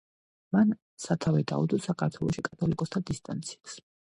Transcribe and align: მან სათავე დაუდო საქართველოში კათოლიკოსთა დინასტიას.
მან 0.55 0.71
სათავე 1.03 1.43
დაუდო 1.51 1.79
საქართველოში 1.85 2.45
კათოლიკოსთა 2.49 3.05
დინასტიას. 3.13 3.79